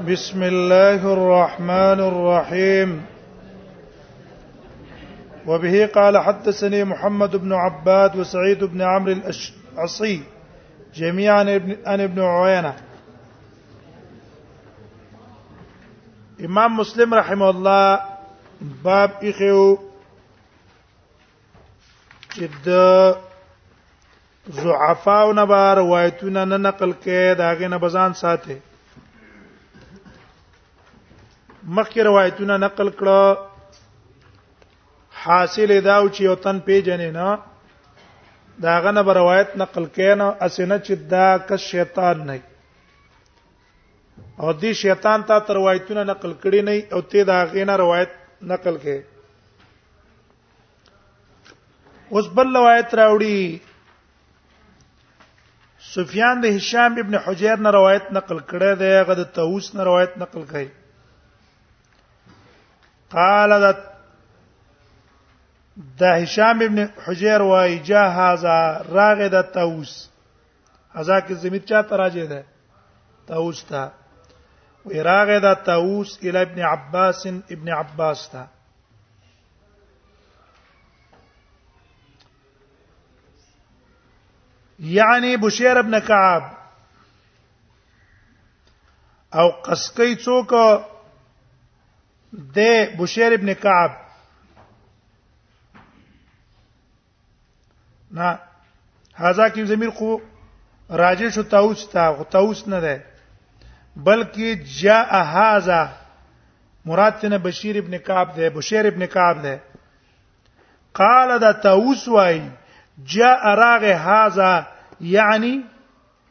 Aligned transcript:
بسم 0.00 0.42
الله 0.42 1.12
الرحمن 1.12 2.00
الرحيم 2.08 3.06
وبه 5.46 5.86
قال 5.86 6.18
حدثني 6.18 6.84
محمد 6.84 7.36
بن 7.36 7.52
عباد 7.52 8.16
وسعيد 8.16 8.64
بن 8.64 8.82
عمرو 8.82 9.12
الأصي 9.72 10.22
جميعا 10.94 11.40
عن 11.86 12.00
ابن 12.00 12.22
عوينة 12.22 12.76
امام 16.44 16.76
مسلم 16.76 17.14
رحمه 17.14 17.50
الله 17.50 18.00
باب 18.84 19.10
اخو 19.22 19.76
جد 22.36 22.64
د 24.48 24.58
نبار 25.36 25.78
روایتونه 25.78 26.44
نه 26.44 26.56
نقل 26.56 26.92
کړي 27.04 27.34
داګه 27.38 27.66
نه 27.68 27.76
بزان 27.76 28.12
ساته 28.14 28.56
مخکې 31.70 32.02
روایتونه 32.04 32.54
نقل 32.58 32.88
کړه 32.98 33.34
حاصل 35.24 35.74
دا 35.84 35.92
او 35.96 36.06
چې 36.08 36.20
یو 36.24 36.34
تن 36.46 36.56
پیجنې 36.58 37.10
نه 37.16 37.26
دا 38.64 38.74
غنه 38.86 39.02
به 39.08 39.12
روایت 39.18 39.52
نقل 39.62 39.84
کین 39.98 40.20
اسنه 40.28 40.78
چې 40.78 40.92
دا 41.12 41.28
کس 41.50 41.60
شیطان 41.74 42.24
نه 42.30 42.36
او 44.40 44.52
دې 44.52 44.72
شیطان 44.80 45.20
ته 45.30 45.38
تر 45.50 45.54
روایتونه 45.60 46.04
نقل 46.10 46.34
کړي 46.42 46.60
نه 46.70 46.86
او 46.98 47.04
ته 47.14 47.24
دا 47.30 47.38
غینه 47.54 47.76
روایت 47.84 48.10
نقل 48.54 48.74
کې 48.76 49.02
اوس 52.16 52.26
بل 52.38 52.48
روایت 52.56 52.88
راوړي 53.02 53.40
سفیان 55.94 56.36
د 56.42 56.44
هشام 56.56 56.92
ابن 57.00 57.14
حجیر 57.24 57.56
نه 57.58 57.70
روایت 57.80 58.04
نقل 58.20 58.38
کړی 58.38 58.72
دی 58.84 58.92
هغه 59.00 59.14
د 59.24 59.26
طاووس 59.40 59.66
نه 59.74 59.82
روایت 59.92 60.12
نقل 60.26 60.42
کړي 60.54 60.68
قال 63.14 63.52
د 63.64 63.66
د 66.00 66.02
هشام 66.22 66.58
ابن 66.66 66.78
حجیر 67.04 67.42
وای 67.50 67.78
جهازا 67.88 68.58
راغه 68.98 69.28
د 69.34 69.42
توس 69.56 69.92
هزا 70.94 71.18
کې 71.20 71.32
زمير 71.42 71.62
چا 71.70 71.82
تراجه 71.92 72.26
ده 72.32 72.42
توس 73.26 73.58
تا 73.70 73.82
وی 74.86 75.02
راغه 75.08 75.38
د 75.44 75.54
توس 75.68 76.10
ال 76.24 76.36
ابن 76.44 76.60
عباس 76.72 77.20
ابن 77.26 77.68
عباس 77.80 78.28
تا 78.32 78.44
یعنی 84.92 85.36
بشیر 85.36 85.78
ابن 85.78 86.00
کعب 86.08 86.42
او 89.34 89.46
قسقی 89.68 90.12
څوک 90.24 90.50
د 92.32 92.58
بشیر 92.98 93.32
ابن 93.32 93.52
کعب 93.62 93.90
نه 98.18 98.30
هاذا 99.18 99.48
کې 99.48 99.62
زمير 99.72 99.90
خو 99.98 100.16
راجع 101.00 101.28
شو 101.34 101.42
تاوس 101.56 101.82
تا 101.90 102.06
تاوس 102.36 102.62
نه 102.68 102.80
ده 102.80 103.04
بلکې 104.08 104.80
جاء 104.80 105.14
هاذا 105.34 105.82
مراد 106.88 107.12
تنه 107.20 107.38
بشیر 107.38 107.76
ابن 107.82 107.98
کعب 108.08 108.34
ده 108.36 108.50
بشیر 108.56 108.86
ابن 108.86 109.06
کعب 109.16 109.42
ده 109.42 109.60
قال 111.02 111.38
دا 111.38 111.52
تاوس 111.52 112.08
وای 112.08 112.40
جاء 113.16 113.54
راغ 113.64 113.84
هاذا 114.08 114.52
یعنی 115.16 115.54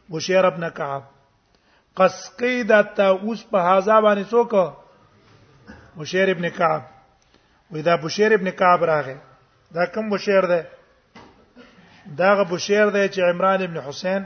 بشیر 0.10 0.46
ابن 0.46 0.70
کعب 0.70 1.04
قسقی 1.98 2.64
دا 2.64 2.82
تاوس 2.82 3.44
په 3.44 3.58
هاذا 3.58 4.02
باندې 4.02 4.28
څوک 4.34 4.74
بشیر 5.98 6.30
ابن 6.32 6.50
کعب 6.58 6.82
وې 7.72 7.82
دا 7.82 7.96
بشیر 8.04 8.32
ابن 8.34 8.52
کعب 8.52 8.84
راغی 8.84 9.16
دا 9.76 9.86
کوم 9.94 10.10
بشیر 10.10 10.46
دی 10.48 10.62
دا 12.18 12.36
غ 12.36 12.40
بشیر 12.52 12.90
دی 12.90 13.08
چې 13.08 13.20
عمران 13.34 13.62
ابن 13.64 13.78
حسین 13.88 14.24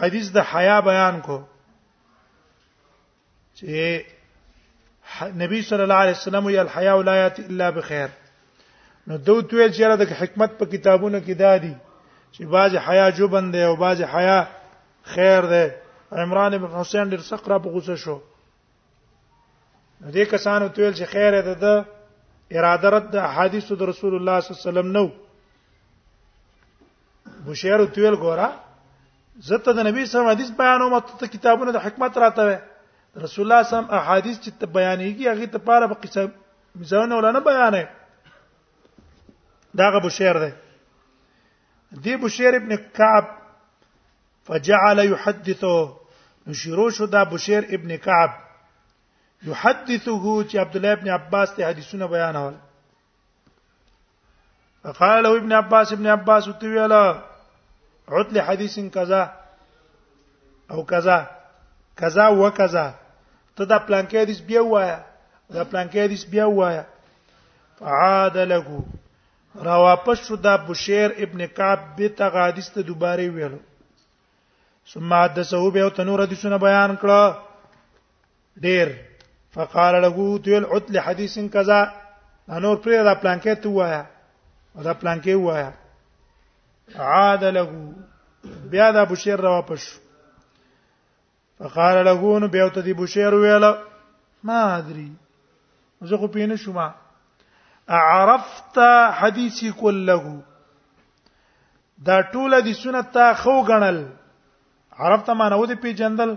حدیث 0.00 0.32
د 0.34 0.38
حیا 0.54 0.80
بیان 0.90 1.20
کو 1.26 1.38
چې 3.58 4.02
نبی 5.42 5.62
صلی 5.68 5.82
الله 5.82 6.00
علیه 6.04 6.16
وسلم 6.18 6.46
یې 6.48 6.58
الحیا 6.64 6.94
ولایت 6.98 7.40
الا 7.40 7.70
بخیر 7.70 8.08
نو 9.06 9.16
دوت 9.16 9.52
ویل 9.54 9.72
چې 9.72 10.00
د 10.04 10.12
حکمت 10.20 10.50
په 10.58 10.66
کتابونو 10.76 11.18
کې 11.20 11.32
دا 11.44 11.56
دي 11.58 11.74
چې 12.32 12.42
باج 12.56 12.76
حیا 12.88 13.10
جوبند 13.16 13.52
دی 13.56 13.62
او 13.64 13.76
باج 13.76 14.02
حیا 14.14 14.44
خیر 15.16 15.40
دی 15.50 15.64
عمران 16.22 16.54
ابن 16.54 16.80
حسین 16.80 17.10
ډیر 17.10 17.20
سقره 17.30 17.58
په 17.58 17.68
غوسه 17.76 17.96
شو 18.04 18.18
دې 20.12 20.24
کسانو 20.30 20.68
ته 20.68 20.82
ویل 20.82 20.92
چې 20.94 21.04
خیر 21.12 21.34
ده 21.44 21.54
د 21.64 21.68
اراده 22.52 22.88
رد 22.94 23.14
حدیث 23.36 23.72
د 23.72 23.82
رسول 23.92 24.14
الله 24.20 24.40
صلی 24.40 24.52
الله 24.52 24.60
علیه 24.60 24.70
وسلم 24.70 24.90
نو 24.96 25.06
بشیر 27.48 27.84
ته 27.94 28.00
ویل 28.02 28.16
ګورا 28.20 28.48
زته 29.48 29.72
د 29.72 29.80
نبی 29.88 30.04
صلی 30.06 30.20
الله 30.20 30.30
علیه 30.30 30.38
حدیث 30.38 30.50
بیانوم 30.60 30.98
ته 31.20 31.26
کتابونه 31.36 31.72
د 31.72 31.76
حکمت 31.88 32.18
راته 32.24 32.44
وي 32.48 32.58
رسول 33.24 33.44
الله 33.48 33.62
صلی 33.68 33.78
الله 33.78 33.84
علیه 33.92 34.02
احادیث 34.02 34.36
چې 34.44 34.52
بیانېږي 34.76 35.26
هغه 35.32 35.46
ته 35.56 35.58
پاره 35.70 35.86
په 35.88 35.96
قصه 36.04 36.22
مزونه 36.76 37.16
ولا 37.16 37.32
نه 37.32 37.40
بیانې 37.48 37.84
داغه 39.80 39.98
بشیر 40.08 40.38
ده 40.44 40.52
دی 42.04 42.16
بشیر 42.20 42.54
ابن 42.60 42.76
کعب 43.00 43.26
فجعل 44.50 45.04
يحدثه 45.08 45.76
نو 46.46 46.52
شروع 46.60 46.90
شو 46.96 47.06
دا 47.06 47.24
بشیر 47.36 47.64
ابن 47.72 47.96
کعب 48.08 48.43
يحدثه 49.46 50.34
چې 50.48 50.54
عبد 50.56 50.76
الله 50.76 50.92
ابن 50.92 51.08
عباس 51.18 51.50
ته 51.56 51.66
حدیثونه 51.70 52.06
بیانول 52.06 52.54
فقال 54.82 55.26
ابن 55.26 55.52
عباس 55.52 55.92
ابن 55.92 56.06
عباس 56.16 56.48
وتویلا 56.48 57.02
عتل 58.08 58.40
حدیث 58.40 58.78
کذا 58.92 59.22
او 60.70 60.82
کذا 60.84 61.18
کذا 61.96 62.26
و 62.28 62.50
کذا 62.50 62.90
ته 63.56 63.64
دا 63.64 63.78
پلان 63.78 64.06
کې 64.08 64.16
حدیث 64.16 64.40
بیا 64.48 64.62
وایا 64.72 64.98
دا 65.54 65.64
پلان 65.64 65.86
کې 65.90 65.98
حدیث 66.06 66.24
بیا 66.34 66.46
وایا 66.48 66.82
فعاد 67.78 68.36
له 68.50 68.64
را 69.66 69.76
واپس 69.86 70.18
شو 70.26 70.36
دا 70.36 70.56
بشیر 70.68 71.10
ابن 71.24 71.46
کعب 71.56 71.96
به 71.96 72.08
تغ 72.08 72.36
حدیث 72.46 72.68
ته 72.70 72.82
دوباره 72.82 73.28
ویلو 73.28 73.58
ثم 74.92 75.14
حدثه 75.14 75.70
به 75.70 75.88
تنور 75.90 76.22
حدیثونه 76.22 76.58
بیان 76.68 76.96
کړه 77.02 77.34
ډیر 78.66 78.88
فقال 79.54 80.02
له 80.02 80.38
تل 80.38 80.64
عتل 80.64 81.00
حديث 81.00 81.38
كذا 81.38 81.80
انور 82.54 82.76
پر 82.82 83.02
دا 83.08 83.14
پلانکې 83.24 83.62
ته 83.62 83.68
وایا 83.76 84.00
دا 84.86 84.92
پلانکې 84.92 85.34
وایا 85.42 85.70
عاد 87.10 87.44
له 87.58 88.56
بیا 88.72 88.90
دا 88.96 89.04
بشیر 89.10 89.40
را 89.46 89.50
واپس 89.56 89.86
فقال 91.60 92.04
له 92.08 92.38
نو 92.44 92.48
بیا 92.56 92.68
ته 92.68 92.80
دی 92.88 92.92
بشیر 93.02 93.34
ویله 93.34 93.70
ما 94.50 94.58
ادري 94.76 95.12
زه 96.12 96.16
خو 96.22 96.26
پینه 96.38 96.56
شوما 96.64 96.90
عرفت 98.00 98.78
حدیثی 99.22 99.70
كله 99.72 100.40
دا 102.10 102.20
ټول 102.22 102.60
دي 102.64 102.74
سنت 102.80 103.14
تا 103.18 103.32
خو 103.44 103.60
غنل 103.70 104.02
عرفت 104.92 105.30
معنی 105.30 105.54
و 105.60 105.66
دې 105.66 105.78
پیجندل 105.82 106.34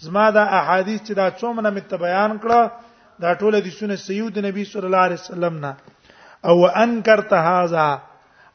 زما 0.00 0.30
دا 0.30 0.42
احادیث 0.58 1.00
چې 1.06 1.12
دا 1.20 1.26
څومره 1.40 1.68
مت 1.76 1.90
بیان 2.04 2.32
کړه 2.42 2.60
دا 3.22 3.30
ټول 3.40 3.54
دي 3.64 3.70
سونه 3.78 3.96
سید 4.08 4.34
نبی 4.46 4.64
صلی 4.72 4.86
الله 4.88 5.02
علیه 5.06 5.22
وسلم 5.24 5.54
نه 5.64 5.72
او 6.50 6.54
انکرت 6.82 7.32
هاذا 7.48 7.88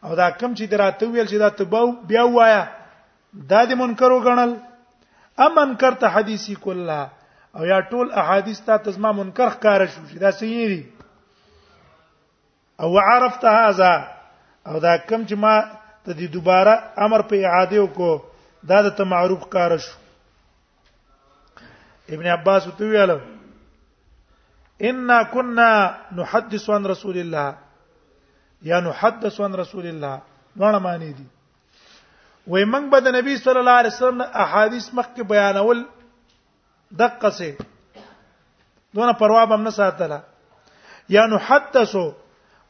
او 0.06 0.16
دا 0.22 0.30
کم 0.40 0.52
چې 0.58 0.64
دراته 0.74 1.06
ویل 1.14 1.28
چې 1.32 1.38
دا 1.44 1.50
تبو 1.60 1.84
بیا 2.12 2.24
وایا 2.36 2.62
دا 3.52 3.64
د 3.70 3.82
منکرو 3.82 4.20
غنل 4.28 4.52
ام 5.46 5.58
انکرت 5.66 6.02
حدیثی 6.16 6.56
کله 6.66 7.02
او 7.58 7.62
یا 7.72 7.80
ټول 7.92 8.08
احادیث 8.22 8.60
ته 8.68 8.78
تزما 8.88 9.12
منکر 9.22 9.50
ښکار 9.56 9.80
شو 9.92 10.02
چې 10.10 10.18
دا 10.24 10.32
صحیح 10.32 10.68
دي 10.68 10.84
او 12.84 12.90
عرفت 13.00 13.44
هاذا 13.56 13.94
او 14.70 14.80
دا 14.86 14.96
کم 15.10 15.22
چې 15.30 15.36
ما 15.46 15.56
ته 16.06 16.12
دی 16.14 16.28
دوباره 16.38 16.74
امر 17.06 17.22
په 17.34 17.36
اعاده 17.36 17.86
وکړو 17.86 18.20
دا 18.72 18.82
د 18.88 18.96
ته 18.98 19.04
معروف 19.16 19.46
کار 19.58 19.78
شو 19.88 19.94
ابن 22.10 22.26
عباس 22.28 22.64
ته 22.78 22.86
ویاله 22.86 23.22
ان 24.90 25.24
كنا 25.24 25.98
نحدث 26.18 26.70
عن 26.70 26.86
رسول 26.86 27.18
الله 27.18 27.58
یا 28.64 28.80
نحدث 28.80 29.42
عن 29.42 29.54
رسول 29.56 29.86
الله 29.86 30.22
دونه 30.56 30.80
معنی 30.80 31.12
دي 31.14 31.24
وای 32.48 32.66
موږ 32.66 32.84
به 32.92 33.00
د 33.00 33.08
نبی 33.16 33.38
صلی 33.38 33.60
الله 33.60 33.72
علیه 33.82 33.94
وسلم 33.94 34.22
احادیث 34.22 34.90
مخکې 34.94 35.22
بیانول 35.32 35.86
دقه 37.00 37.30
سه 37.30 37.56
دونه 38.94 39.14
پروا 39.14 39.46
به 39.46 39.56
نه 39.56 39.70
ساتله 39.70 40.24
یا 41.10 41.26
نحدثو 41.28 42.14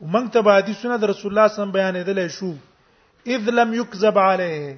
موږ 0.02 0.30
ته 0.34 0.42
به 0.42 0.54
حدیثونه 0.58 0.98
د 0.98 1.04
رسول 1.06 1.32
الله 1.32 1.48
صلی 1.48 1.62
الله 1.64 1.64
علیه 1.64 1.64
وسلم 1.64 1.78
بیانېدل 1.78 2.20
شو 2.38 2.54
اذ 3.34 3.50
لم 3.50 3.74
يكذب 3.74 4.18
عليه 4.20 4.78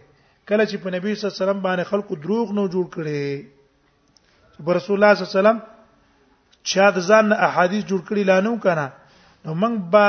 کله 0.50 0.66
چې 0.66 0.75
په 0.84 0.90
نبی 0.96 1.16
صلی 1.16 1.25
الله 1.28 1.36
علیه 1.36 1.44
وسلم 1.48 1.62
باندې 1.62 1.84
خلکو 1.92 2.16
دروغ 2.16 2.51
نه 2.54 2.68
جوړ 2.69 2.86
کړي 2.96 3.55
رسول 4.60 4.96
الله 5.04 5.16
صلی 5.16 5.25
الله 5.25 5.40
علیه 5.40 5.40
وسلم 5.40 5.60
چا 6.63 6.90
د 6.92 6.98
ځان 7.10 7.28
احادیث 7.48 7.84
جوړ 7.90 8.00
کړی 8.07 8.24
لانو 8.30 8.57
کنه 8.63 8.88
نو 9.46 9.54
موږ 9.62 9.74
به 9.92 10.06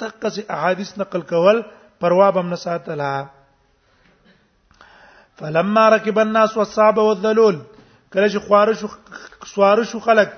دغه 0.00 0.28
سي 0.34 0.42
احادیث 0.56 0.98
نقل 0.98 1.20
کول 1.20 1.62
پروا 2.00 2.30
به 2.30 2.42
نه 2.42 2.56
ساتله 2.56 3.26
فلما 5.38 5.88
ركب 5.88 6.18
الناس 6.18 6.56
والصعب 6.56 6.98
والذلول 6.98 7.56
کله 8.12 8.28
چې 8.32 8.38
خوارشو 8.48 8.88
سوارشو 9.54 9.98
خلق 10.00 10.28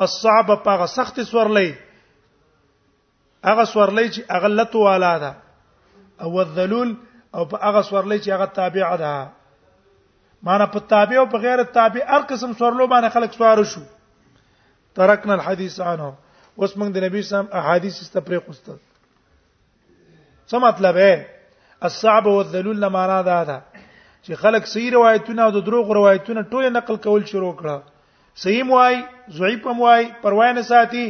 الصعب 0.00 0.50
پاغه 0.64 0.86
سخت 0.86 1.20
سورلې 1.22 1.72
هغه 3.44 3.64
سورلې 3.64 4.08
چې 4.14 4.22
اغلت 4.30 4.74
والا 4.76 5.18
ده 5.24 5.34
او 6.22 6.40
الذلول 6.40 6.96
او 7.34 7.44
په 7.44 7.56
هغه 7.62 7.82
سورلې 7.82 8.18
چې 8.24 8.30
هغه 8.30 8.46
تابع 8.46 8.96
ده 8.96 9.12
معنی 10.44 10.64
په 10.72 10.80
تابع 10.88 11.16
او 11.18 11.26
په 11.32 11.38
غیر 11.44 11.62
تابع 11.76 12.02
هر 12.14 12.22
قسم 12.32 12.50
سورلو 12.58 12.86
باندې 12.86 13.10
خلک 13.12 13.32
سوار 13.36 13.62
شو 13.70 13.80
ترکنا 14.98 15.34
الحديث 15.36 15.78
عنه 15.86 16.08
اوس 16.60 16.72
موږ 16.78 16.88
د 16.96 17.04
نبی 17.04 17.22
سم 17.28 17.46
احادیث 17.60 18.00
استفریق 18.06 18.48
واست 18.50 18.66
څه 20.50 20.56
مطلب 20.66 20.96
اے 21.06 21.14
الصعب 21.88 22.26
والذلول 22.32 22.88
معنا 22.98 23.18
دا 23.30 23.38
ده 23.52 23.56
چې 24.24 24.32
خلک 24.44 24.66
صحیح 24.74 24.92
روایتونه 24.96 25.42
او 25.46 25.50
د 25.56 25.64
دروغ 25.70 25.92
روایتونه 26.00 26.42
ټول 26.52 26.68
نقل 26.76 26.96
کول 27.08 27.26
شروع 27.32 27.52
کړه 27.62 28.38
صحیح 28.44 28.62
موای 28.72 29.02
ضعیف 29.40 29.66
موای 29.82 30.06
پروا 30.22 30.52
نه 30.52 30.62
ساتي 30.70 31.08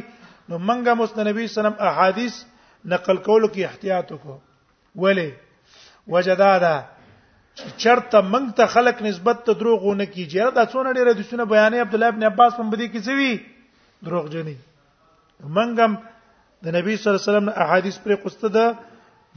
نو 0.48 0.58
موږ 0.70 0.96
مسلم 1.04 1.28
نبی 1.32 1.46
سلام 1.58 1.76
احادیث 1.92 2.40
نقل 2.96 3.16
کولو 3.28 3.48
کې 3.48 3.58
احتیاط 3.68 4.12
وکړو 4.16 5.06
ولی 5.06 5.30
وجدادا 6.14 6.74
چې 7.58 7.70
چرته 7.82 8.20
موږ 8.32 8.44
ته 8.60 8.66
خلق 8.74 9.02
نسبت 9.06 9.42
ته 9.48 9.52
دروغونه 9.58 10.06
کیږي 10.14 10.50
دا 10.58 10.64
څونه 10.70 10.92
ډیره 10.96 11.12
د 11.18 11.26
سونه 11.30 11.44
بیانې 11.50 11.78
عبد 11.86 11.94
الله 11.96 12.08
ابن 12.14 12.22
عباس 12.28 12.52
هم 12.58 12.66
بده 12.70 12.86
کې 12.92 13.00
سوي 13.10 13.32
دروغ 14.06 14.24
جنې 14.34 14.56
موږ 15.56 15.80
هم 15.84 15.92
د 16.64 16.66
نبی 16.76 16.96
صلی 16.96 17.10
الله 17.10 17.20
علیه 17.20 17.30
وسلم 17.32 17.48
احادیث 17.66 17.98
پر 18.06 18.14
قسته 18.24 18.48
ده 18.48 18.66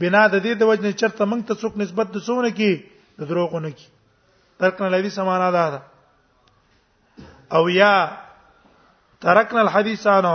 بنا 0.04 0.22
د 0.32 0.42
دې 0.44 0.52
د 0.62 0.70
وجنه 0.70 0.92
چرته 1.02 1.24
موږ 1.24 1.40
ته 1.50 1.54
څوک 1.62 1.72
نسبت 1.82 2.06
د 2.16 2.24
څونه 2.30 2.50
کی 2.60 2.72
د 3.22 3.30
دروغونه 3.32 3.70
کی 3.80 3.86
ترکنا 4.62 4.88
لوي 4.94 5.10
سمانا 5.18 5.50
ده, 5.50 5.70
ده 5.70 5.80
او 7.56 7.68
یا 7.68 7.92
ترکنا 9.20 9.60
الحديثانو 9.66 10.34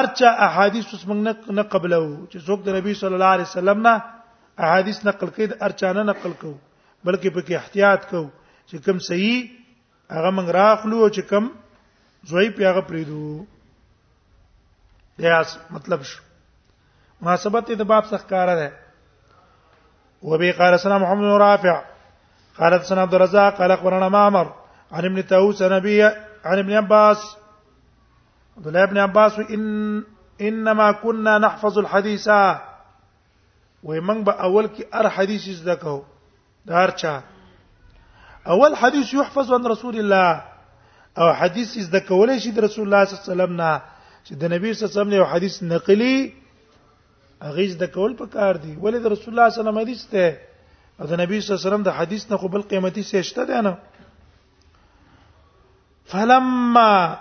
ارچا 0.00 0.30
احادیث 0.48 0.86
اوس 0.92 1.02
موږ 1.08 1.18
نه 1.60 1.66
قبلو 1.76 2.04
چې 2.32 2.38
څوک 2.46 2.62
د 2.68 2.78
نبی 2.80 2.94
صلی 3.00 3.14
الله 3.20 3.32
علیه 3.36 3.48
وسلم 3.52 3.78
نه 3.88 3.94
احادیث 4.64 5.04
نقل 5.06 5.30
کید 5.36 5.50
د 5.50 5.62
ارچانه 5.66 6.02
نقل 6.10 6.32
کو 6.40 6.52
بلکې 7.04 7.30
په 7.34 7.40
کې 7.46 7.54
احتیاط 7.56 8.08
کو 8.10 8.22
چې 8.68 8.76
کوم 8.84 8.98
صحیح 9.08 9.40
هغه 10.16 10.30
موږ 10.36 10.48
راخلو 10.58 11.00
او 11.02 11.08
چې 11.16 11.20
کوم 11.30 11.48
زوی 12.30 12.48
پیغه 12.58 12.80
پریدو 12.90 13.44
داس 15.22 15.56
مطلب 15.70 16.02
شو 16.10 16.22
مناسبت 17.20 17.70
د 17.72 17.82
باب 17.92 18.04
څخه 18.04 18.24
کار 18.30 18.48
ده 18.56 18.72
وبي 20.28 20.50
قال 20.60 20.78
سلام 20.84 21.00
محمد 21.06 21.18
بن 21.30 21.38
رافع 21.42 21.76
قال 22.58 22.78
سن 22.88 22.98
عبد 22.98 23.14
الرزاق 23.14 23.56
قال 23.58 23.70
اخبرنا 23.70 24.08
معمر 24.14 24.46
عن 24.98 25.04
ابن 25.10 25.22
تاوس 25.32 25.62
نبي 25.72 26.02
عن 26.44 26.58
ابن 26.62 26.72
عباس 26.82 27.24
عبد 28.58 28.66
الله 28.66 28.82
ابن 28.90 28.98
عباس 28.98 29.38
ان 29.48 29.66
انما 30.50 30.90
كنا 31.02 31.38
نحفظ 31.44 31.78
الحديث 31.78 32.28
وای 33.86 34.00
موږ 34.00 34.20
به 34.26 34.32
اول 34.46 34.66
کې 34.66 34.84
هر 34.92 35.06
حدیث 35.16 35.62
زده 35.62 35.76
کو 35.78 36.02
دار 36.66 36.88
چا 37.00 37.14
اول 38.52 38.74
حدیث 38.80 39.12
يحفظ 39.14 39.52
عن 39.58 39.66
رسول 39.72 39.98
الله 39.98 40.42
او 41.18 41.26
حدیث 41.42 41.78
زده 41.78 42.00
کولای 42.08 42.40
شي 42.40 42.50
د 42.56 42.66
رسول 42.66 42.84
الله 42.86 43.04
صلی 43.04 43.14
الله 43.14 43.22
علیه 43.22 43.32
وسلم 43.32 43.54
نه 43.60 43.82
چې 44.26 44.32
د 44.42 44.52
نبی 44.54 44.72
صلی 44.72 44.82
الله 44.82 44.90
علیه 44.90 44.96
وسلم 45.00 45.12
یو 45.18 45.24
حدیث 45.34 45.62
نقلی 45.62 46.32
هغه 47.46 47.68
زده 47.76 47.86
کول 47.86 48.12
پکار 48.18 48.54
دی 48.64 48.74
ولې 48.82 48.98
د 49.04 49.06
رسول 49.14 49.30
الله 49.34 49.50
صلی 49.50 49.54
الله 49.54 49.54
علیه 49.54 49.54
وسلم 49.54 49.82
حدیث 49.82 50.02
ته 50.16 50.36
او 51.00 51.06
د 51.06 51.12
نبی 51.22 51.40
صلی 51.40 51.54
الله 51.54 51.60
علیه 51.60 51.68
وسلم 51.70 51.82
د 51.90 51.96
حدیث 52.00 52.30
نه 52.30 52.36
قبل 52.36 52.62
قیمتي 52.74 53.02
سشته 53.14 53.44
ده 53.44 53.60
نه 53.60 53.76
فلما 56.10 57.18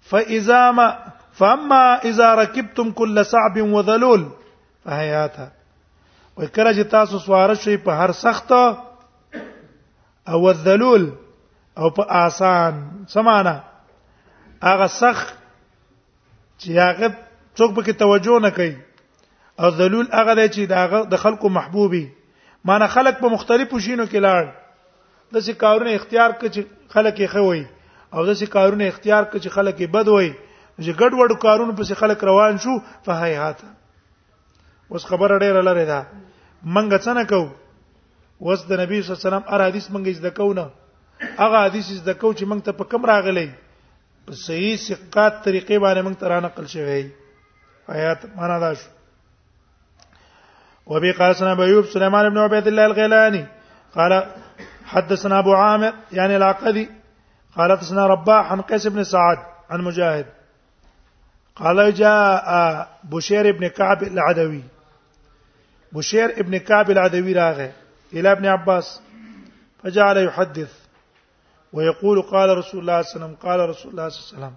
فاذا 0.00 0.70
ما 0.72 0.88
فاما 1.32 1.84
اذا 2.10 2.34
ركبتم 2.34 2.92
كل 2.92 3.24
صعب 3.34 3.56
وذلول 3.76 4.26
حیات 4.96 5.34
و 6.38 6.46
کله 6.46 6.72
چې 6.74 6.86
تاسو 6.90 7.18
سوار 7.26 7.54
شئ 7.62 7.76
په 7.84 7.92
هر 8.02 8.12
سخت 8.18 8.52
او 10.32 10.40
الذلول 10.48 11.06
او 11.78 11.90
په 11.98 12.02
آسان 12.24 12.74
سمانه 13.14 13.54
هغه 14.66 14.86
سخت 14.96 15.28
چې 16.60 16.70
هغه 16.70 17.16
څوک 17.56 17.70
به 17.78 17.82
کې 17.82 17.96
توجه 18.04 18.38
نه 18.46 18.50
کوي 18.50 18.76
او 19.60 19.70
ذلول 19.80 20.08
هغه 20.18 20.34
دی 20.40 20.46
چې 20.48 20.68
داغه 20.74 21.02
د 21.14 21.22
خلکو 21.24 21.48
محبوبي 21.56 22.04
معنی 22.70 22.86
خلک 22.94 23.18
په 23.22 23.28
مختلفو 23.36 23.80
شینو 23.86 24.06
کې 24.06 24.20
لاړ 24.26 24.46
د 25.32 25.36
څه 25.46 25.50
کارونه 25.64 25.90
اختیار 25.96 26.30
کړي 26.30 26.48
چې 26.48 26.92
خلک 26.98 27.14
یې 27.20 27.26
خوي 27.26 27.66
او 28.12 28.26
د 28.28 28.34
څه 28.34 28.46
کارونه 28.56 28.84
اختیار 28.92 29.24
کړي 29.24 29.40
چې 29.44 29.48
خلک 29.58 29.74
یې 29.80 29.86
بد 29.86 30.08
وي 30.08 30.32
چې 30.80 30.92
ګډ 31.00 31.12
وډ 31.14 31.32
کارونه 31.46 31.72
په 31.80 31.84
څه 31.88 31.94
خلک 32.04 32.24
روان 32.30 32.58
شو 32.64 32.78
فهیات 33.08 33.58
اوس 34.92 35.04
خبره 35.10 35.36
ډیره 35.44 35.62
لره 35.68 35.84
ده 35.90 36.00
منګه 36.76 36.98
څنګه 37.06 37.24
کو 37.30 37.40
اوس 38.46 38.60
د 38.68 38.70
نبی 38.80 38.96
صلی 39.00 39.12
الله 39.12 39.20
علیه 39.20 39.26
وسلم 39.28 39.44
ار 39.54 39.60
حدیث 39.68 39.86
منګه 39.94 40.10
زده 40.20 40.30
کو 40.38 40.50
نه 40.58 40.66
هغه 41.40 41.56
حدیث 41.66 41.86
زده 42.00 42.12
کو 42.20 42.28
چې 42.38 42.44
منګ 42.52 42.60
ته 42.68 42.72
په 42.78 42.84
کم 42.92 43.02
راغلی 43.12 43.48
په 44.28 44.32
صحیح 44.46 44.76
ثقات 44.86 45.32
طریقې 45.46 45.76
باندې 45.84 46.00
منګ 46.06 46.16
ترانه 46.20 46.44
نقل 46.46 46.64
شوی 46.76 47.04
آیات 47.96 48.18
معنا 48.38 48.56
دا 48.64 48.70
شو 48.80 48.88
وبي 50.94 51.10
قال 51.20 51.32
سنا 51.42 51.52
بيوب 51.60 51.84
سليمان 51.92 52.24
بن 52.30 52.38
عبيد 52.38 52.66
الله 52.72 52.84
الغيلاني 52.86 53.44
قال 53.94 54.12
حدثنا 54.92 55.36
ابو 55.38 55.52
عامر 55.54 55.92
يعني 56.18 56.34
العقدي 56.36 56.86
قال 57.56 57.68
حدثنا 57.72 58.02
رباح 58.14 58.44
عن 58.52 58.60
قيس 58.72 58.84
بن 58.86 59.04
سعد 59.04 59.38
عن 59.70 59.80
مجاهد 59.88 60.26
قال 61.56 61.94
جاء 61.94 62.18
بشير 63.12 63.44
بن 63.60 63.66
كعب 63.68 64.02
العدوي 64.02 64.62
بشير 65.92 66.40
ابن 66.40 66.56
كعب 66.58 66.90
العدوي 66.90 67.32
راغه 67.32 67.72
الى 68.12 68.32
ابن 68.32 68.46
عباس 68.46 69.00
فجعل 69.84 70.18
يحدث 70.18 70.72
ويقول 71.72 72.22
قال 72.22 72.58
رسول 72.58 72.80
الله 72.80 73.02
صلى 73.02 73.16
الله 73.16 73.24
عليه 73.24 73.34
وسلم 73.34 73.48
قال 73.48 73.68
رسول 73.68 73.90
الله 73.90 74.08
صلى 74.08 74.18
الله 74.36 74.44
عليه 74.46 74.56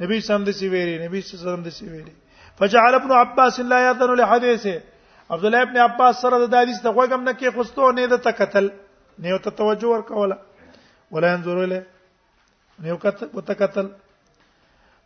نبي 0.00 0.20
صلى 0.20 0.36
الله 0.36 0.46
عليه 0.52 0.56
وسلم 0.56 1.04
نبي 1.04 1.20
صلى 1.20 1.40
الله 1.40 1.52
عليه 1.52 1.66
وسلم 2.02 2.08
فجعل 2.56 2.94
ابن 2.94 3.12
عباس 3.12 3.60
لا 3.60 3.88
يذن 3.90 4.14
لحديثه 4.14 4.80
عبد 5.30 5.44
الله 5.44 5.62
ابن 5.62 5.76
عباس 5.78 6.16
سره 6.22 6.46
د 6.46 6.54
حدیث 6.56 6.80
ته 6.82 6.90
غوږم 6.96 7.20
نه 7.28 7.32
کې 7.32 7.54
خوستو 7.54 7.90
نه 7.90 8.06
د 8.06 8.18
تکتل 8.28 8.70
نه 9.18 9.36
ته 9.44 9.50
توجه 9.50 9.86
ورکوله 9.88 10.38
ولا 11.10 11.32
ينظر 11.32 11.64
له 11.66 11.82
نه 12.80 12.88
یو 12.88 12.98
کتل 13.46 13.88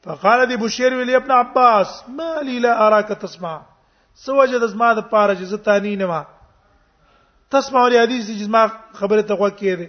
فقال 0.04 0.40
ابي 0.40 0.56
بشير 0.56 0.94
ولي 0.94 1.16
ابن 1.16 1.30
عباس 1.30 2.04
ما 2.16 2.42
لي 2.42 2.58
لا 2.58 2.86
اراك 2.86 3.08
تسمع 3.08 3.62
سوجه 4.22 4.58
د 4.62 4.66
زما 4.74 4.88
د 4.94 5.00
پاره 5.12 5.34
چې 5.40 5.44
زتانی 5.52 5.94
نه 6.00 6.06
ما 6.12 6.20
تسمع 7.52 7.80
علی 7.86 7.96
حدیث 8.02 8.24
چې 8.28 8.44
زما 8.48 8.62
خبره 9.00 9.22
ته 9.28 9.34
غوږ 9.40 9.54
کړي 9.60 9.88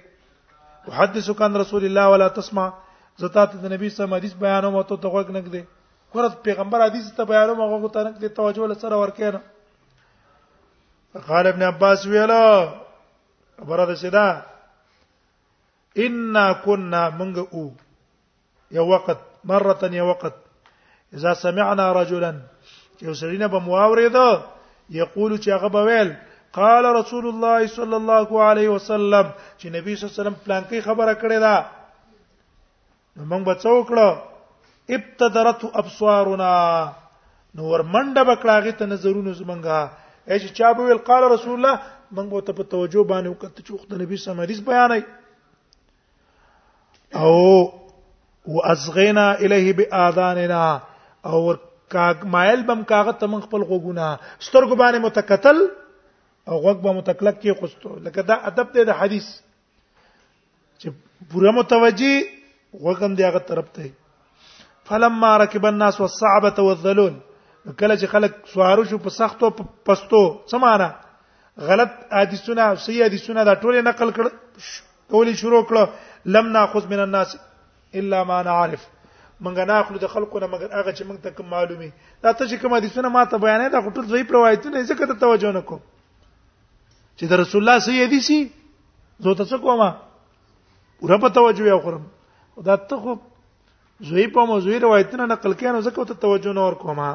وحدثك 0.87 1.37
عن 1.45 1.53
رسول 1.63 1.83
الله 1.85 2.05
ولا 2.11 2.27
تسمع 2.39 2.65
زتا 3.23 3.43
ته 3.49 3.55
د 3.63 3.71
نبی 3.73 3.89
سم 3.97 4.09
حدیث 4.17 4.33
بیانوم 4.43 4.75
او 4.77 4.83
ته 4.89 4.95
ته 5.01 5.07
غوږ 5.13 5.27
نګ 5.37 5.45
دې 5.53 5.63
ورته 6.15 6.37
پیغمبر 6.47 6.79
حدیث 6.87 7.05
ته 7.17 7.23
بیانوم 7.31 7.59
هغه 7.61 7.87
ته 7.93 8.01
نګ 8.07 8.15
دې 8.23 8.29
توجه 8.37 8.67
له 8.69 8.75
سره 8.83 8.95
ورکړه 9.01 9.39
قال 11.27 11.45
ابن 11.47 11.61
عباس 11.63 12.05
ویلا 12.05 12.45
برده 13.69 13.95
سیدا 13.95 14.27
ان 16.05 16.37
كنا 16.63 17.09
منغو 17.19 17.67
یو 18.77 18.85
وخت 18.93 19.19
مره 19.51 19.91
یو 19.93 20.05
وخت 20.07 20.33
اذا 21.13 21.33
سمعنا 21.43 21.85
رجلا 22.01 22.31
یو 23.01 23.13
سړی 23.13 23.37
نه 23.37 23.47
به 23.47 23.59
مواورید 23.59 24.15
یقول 24.89 25.37
چې 25.37 25.49
هغه 25.49 25.69
به 25.69 25.83
ویل 25.87 26.11
قال 26.57 26.85
رسول 26.97 27.25
الله 27.31 27.67
صلى 27.77 27.95
الله 28.01 28.27
عليه 28.49 28.69
وسلم 28.75 29.31
چې 29.57 29.65
نبی 29.65 29.95
صلی 29.95 30.07
الله 30.07 30.13
علیه 30.13 30.19
وسلم 30.21 30.35
پلانکی 30.45 30.81
خبره 30.87 31.13
کړې 31.13 31.39
ده 31.39 31.65
نو 33.17 33.25
موږ 33.25 33.43
به 33.43 33.55
څوکړو 33.55 34.17
ابتدرت 34.97 35.65
ابصارنا 35.81 36.53
نو 37.55 37.63
ورمنډه 37.71 38.23
بکړاغه 38.31 38.71
ته 38.79 38.85
نظرونه 38.93 39.33
زمونږه 39.33 39.89
اې 40.27 40.39
چې 40.39 40.53
چا 40.57 40.73
به 40.73 40.83
ویل 40.83 40.97
قال 41.11 41.23
رسول 41.35 41.53
الله 41.57 41.77
موږ 42.15 42.27
به 42.33 42.41
ته 42.41 42.53
په 42.59 42.63
توجه 42.63 43.03
باندې 43.13 43.27
وکړو 43.29 43.65
چې 43.67 43.71
وخت 43.71 43.93
نبی 44.03 44.17
صلی 44.17 44.31
الله 44.31 44.43
علیه 44.43 44.55
وسلم 44.55 44.73
بیانای 44.73 45.01
او 47.15 47.73
وازغینا 48.55 49.31
الیه 49.33 49.73
باذاننا 49.73 50.65
او 51.25 51.55
کاغ 51.93 52.23
مایل 52.33 52.61
بم 52.67 52.81
کاغه 52.91 53.11
تم 53.21 53.39
خپل 53.47 53.61
غوګونه 53.71 54.05
سترګو 54.45 54.75
باندې 54.81 54.99
متکتل 55.07 55.57
او 56.49 56.55
غوګ 56.63 56.77
به 56.85 56.91
متکلک 56.99 57.37
کې 57.41 57.57
خوستو 57.59 57.89
لکه 58.05 58.21
دا 58.29 58.35
ادب 58.49 58.71
دی 58.75 58.85
د 58.89 58.97
حدیث 58.99 59.27
چې 60.79 60.87
پوره 61.29 61.51
متوجي 61.57 62.15
غوګم 62.81 63.15
دی 63.19 63.23
هغه 63.29 63.39
طرف 63.51 63.67
ته 63.75 63.91
فلما 64.89 65.31
ركب 65.43 65.65
الناس 65.71 66.01
والصعبه 66.01 66.67
والذلول 66.69 67.13
کله 67.79 67.95
چې 68.01 68.05
خلک 68.17 68.33
سوارو 68.55 68.83
شو 68.89 69.01
په 69.05 69.15
سختو 69.19 69.49
په 69.57 69.69
پستو 69.89 70.23
سمانه 70.55 70.89
غلط 71.69 71.93
حدیثونه 72.17 72.73
صحیح 72.87 73.05
حدیثونه 73.05 73.43
دا 73.51 73.55
ټول 73.61 73.79
نقل 73.91 74.15
کړ 74.17 74.73
کولی 75.13 75.35
شروع 75.45 75.63
کړ 75.69 76.35
لم 76.37 76.51
ناخذ 76.59 76.91
من 76.95 77.05
الناس 77.07 77.37
الا 78.01 78.19
ما 78.33 78.41
نعرف 78.45 78.85
مونږ 79.43 79.57
نه 79.69 79.75
اخلو 79.81 79.99
د 79.99 80.07
خلکو 80.13 80.39
نه 80.39 80.47
مګر 80.53 80.69
هغه 80.79 80.91
چې 80.97 81.03
مونږ 81.07 81.19
ته 81.23 81.29
کوم 81.37 81.47
معلومي 81.51 81.89
دا 82.23 82.31
ته 82.39 82.43
چې 82.49 82.55
کوم 82.61 82.73
حدیثونه 82.79 83.09
ما 83.15 83.23
ته 83.31 83.37
بیانې 83.43 83.67
دا 83.71 83.79
ټول 83.97 84.05
ځای 84.11 84.23
پروايتونه 84.31 84.77
یې 84.79 84.89
ځکه 84.89 85.03
ته 85.11 85.15
توجه 85.23 85.51
نکوم 85.57 85.79
چې 87.17 87.25
د 87.31 87.41
رسول 87.43 87.61
الله 87.67 87.79
صلی 87.83 87.93
الله 87.93 88.07
علیه 88.07 88.25
وسلم 88.25 89.27
زه 89.27 89.35
ته 89.41 89.45
څه 89.51 89.63
کومه 89.67 89.89
پورا 91.03 91.17
په 91.25 91.29
توجه 91.39 91.67
یو 91.71 91.79
خورم 91.87 92.05
دا 92.69 92.77
ته 92.91 93.01
خو 93.03 93.15
زوی 94.11 94.27
په 94.35 94.39
مو 94.49 94.53
موضوع 94.53 94.77
روایتونه 94.87 95.25
نقل 95.35 95.53
کینو 95.63 95.83
ځکه 95.87 96.07
ته 96.11 96.21
توجه 96.25 96.53
نور 96.63 96.79
کوما 96.83 97.09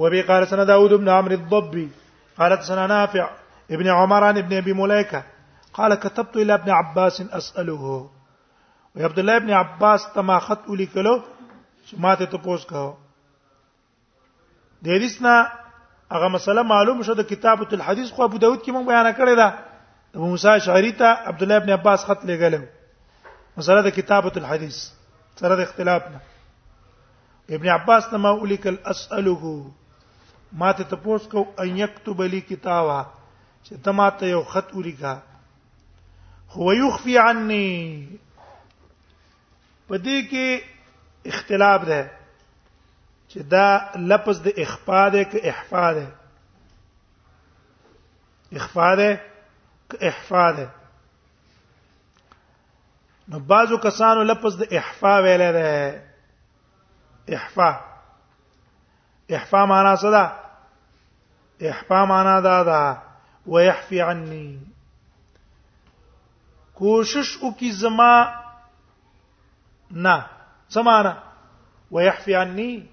وبي 0.00 0.22
قال 0.32 0.46
سنه 0.52 0.64
داوود 0.68 0.92
بن 1.00 1.08
عمرو 1.18 1.38
الضبي 1.40 1.88
قالت 2.40 2.62
سنه 2.70 2.86
نافع 2.92 3.26
ابن 3.76 3.86
عمران 3.98 4.36
ابن 4.42 4.56
ابي 4.62 4.72
مليكه 4.72 5.24
قال 5.80 5.94
كتبت 5.94 6.36
الى 6.36 6.54
ابن 6.54 6.70
عباس 6.78 7.20
اساله 7.40 8.02
او 8.96 9.04
عبد 9.04 9.18
الله 9.18 9.36
ابن 9.36 9.50
عباس 9.52 10.06
تما 10.14 10.38
خط 10.46 10.68
ولیکلو 10.70 11.14
چې 11.86 11.94
ماته 12.04 12.24
ته 12.32 12.38
پوس 12.46 12.64
کاو 12.72 12.88
د 14.86 14.88
حدیثنا 14.96 15.34
هغه 16.16 16.28
مسله 16.32 16.62
معلوم 16.72 16.98
شو 17.06 17.14
د 17.20 17.26
کتابه 17.30 17.68
الحديث 17.78 18.10
خو 18.16 18.22
ابو 18.26 18.38
داود 18.42 18.58
کې 18.64 18.70
مونږ 18.76 18.86
بیان 18.86 19.06
کړی 19.12 19.34
دا 19.42 19.48
ابو 20.18 20.26
موسی 20.32 20.52
شعری 20.66 20.90
ته 21.00 21.08
عبد 21.32 21.42
الله 21.46 21.56
ابن 21.62 21.70
عباس 21.78 22.04
خط 22.08 22.26
لګلو 22.26 22.60
مسله 23.60 23.82
د 23.86 23.94
کتابه 23.98 24.32
الحديث 24.42 24.80
سره 25.42 25.56
د 25.60 25.62
اختلاف 25.66 26.10
نه 26.16 26.20
ابن 27.60 27.68
عباس 27.76 28.08
تما 28.10 28.30
ولیکل 28.42 28.76
اساله 28.96 29.54
ماته 30.64 30.84
ته 30.90 30.96
پوس 31.06 31.28
کو 31.36 31.46
ان 31.64 31.76
یكتب 31.78 32.20
لي 32.34 32.40
کتابا 32.50 32.98
چې 33.64 33.80
ته 33.88 33.96
ماته 34.02 34.30
یو 34.36 34.42
خط 34.52 34.76
ولیکا 34.80 35.14
هو 36.58 36.72
يخفي 36.80 37.18
عني 37.22 37.72
په 39.88 39.96
دې 40.04 40.18
کې 40.30 40.46
اختلاف 41.30 41.80
ده 41.90 42.02
چې 43.30 43.38
دا 43.54 43.68
لفظ 44.08 44.36
د 44.46 44.48
اخفاء 44.64 45.08
ده 45.14 45.22
ک 45.24 45.32
احفاء 45.50 45.90
ده 45.98 46.06
اخفاء 48.58 48.94
ده 49.00 49.10
ک 49.90 49.94
احفاء 50.08 50.50
ده 50.52 50.68
نو 53.28 53.38
بازو 53.38 53.78
کسانو 53.78 54.22
لفظ 54.22 54.54
د 54.62 54.74
احفاء 54.78 55.18
ویل 55.22 55.44
ده 55.52 56.02
احفاء 57.34 57.74
احفاء 59.34 59.66
معنا 59.66 59.96
څه 59.96 60.08
ده 60.16 60.32
احفاء 61.70 62.04
معنا 62.06 62.40
دا 62.40 62.62
ده 62.62 63.02
ويحفي 63.46 64.00
عني 64.00 64.58
کوشش 66.74 67.42
وکي 67.42 67.72
زما 67.72 68.41
نه 69.92 70.26
سمانه 70.68 71.16
ويحفي 71.90 72.34
عني 72.34 72.86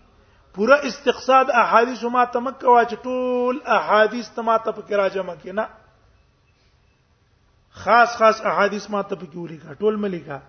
پورا 0.58 0.76
استقصاد 0.88 1.50
احادیث 1.50 2.04
ما 2.04 2.24
تمکوا 2.26 2.84
چې 2.84 2.96
ټول 3.08 3.56
احادیث 3.78 4.28
تما 4.36 4.58
ته 4.64 4.72
پکې 4.78 4.94
راځم 5.00 5.30
کې 5.42 5.52
نه 5.58 5.66
خاص 7.84 8.10
خاص 8.18 8.42
احادیث 8.46 8.90
ما 8.90 9.02
ته 9.02 9.16
پکې 9.16 9.36
ولیکا 9.38 9.74
ټول 9.74 9.96
ملیکا 9.98 10.40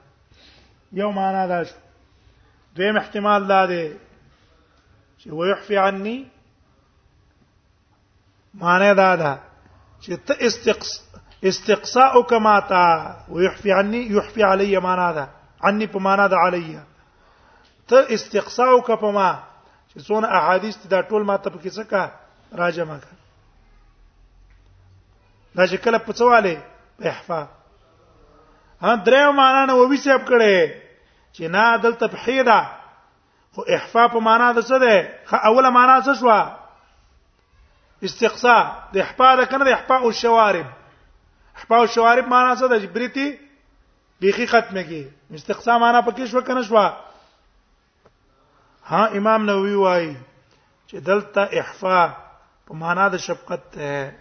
یو 1.02 1.11
معنا 1.19 1.47
دا 1.47 1.62
شو 1.71 1.75
دویم 2.76 2.97
احتمال 2.97 3.47
دا 3.49 3.64
دی 3.66 3.83
چې 5.19 5.26
ويحفي 5.33 5.76
عني 5.78 6.16
معنی 8.54 8.95
دا 8.95 9.14
ده 9.16 9.38
چې 10.02 10.12
ته 10.26 10.35
استقصاء 10.47 11.09
استقصاء 11.50 12.21
کما 12.30 12.61
تا 12.71 12.87
ويحفي 13.28 13.73
عني 13.73 14.07
يحفي 14.11 14.42
علي 14.42 14.78
معنا 14.80 15.12
ده 15.19 15.28
عني 15.62 15.86
په 15.86 15.98
معنا 15.98 16.26
د 16.28 16.34
علیه 16.34 16.82
ته 17.88 17.98
استقصاء 18.16 18.68
وک 18.76 18.88
په 19.02 19.10
ما 19.16 19.28
چې 19.90 19.96
څونه 20.08 20.26
احادیث 20.40 20.76
دا 20.92 21.00
ټول 21.10 21.22
ماته 21.30 21.48
په 21.54 21.58
کیسه 21.64 21.82
کا 21.92 22.02
راجمه 22.62 22.96
کا 23.04 23.12
دا 25.56 25.64
چې 25.70 25.76
کله 25.84 25.98
په 25.98 26.12
څواله 26.18 26.54
په 26.98 27.04
احفا 27.12 27.40
ها 28.82 28.92
درې 29.06 29.22
معنا 29.42 29.62
نه 29.68 29.74
وې 29.74 29.98
سیب 30.04 30.22
کړي 30.30 30.58
چې 31.34 31.42
نه 31.54 31.64
دل 31.82 31.92
تفحیدا 32.04 32.60
خو 33.56 33.60
احفا 33.76 34.04
په 34.14 34.18
معنا 34.28 34.52
د 34.52 34.58
څه 34.68 34.76
ده 34.86 34.94
خو 35.28 35.36
اوله 35.50 35.70
معنا 35.78 35.96
څه 36.06 36.12
شو 36.22 36.34
استقصاء 38.08 38.62
د 38.94 39.00
احفا 39.04 39.28
د 39.40 39.50
کنه 39.50 39.64
د 39.64 39.68
احفاء 39.78 40.02
الشوارب 40.10 40.66
احفاء 41.58 41.80
الشوارب 41.82 42.28
معنا 42.28 42.52
څه 42.60 42.68
ده 42.72 42.78
جبريتي 42.84 43.28
بيخي 44.20 44.46
ختمږي 44.46 45.02
استقصا 45.34 45.76
معنا 45.78 46.00
پکې 46.06 46.26
شو 46.32 46.40
کنه 46.48 46.62
شو 46.68 46.76
ها 48.90 49.04
امام 49.20 49.46
نووي 49.50 49.74
وایي 49.82 50.10
چې 50.88 50.94
دلته 51.10 51.40
احفاء 51.60 52.08
په 52.66 52.74
معنا 52.82 53.06
د 53.14 53.22
شفقت 53.26 53.76
ده 53.78 54.14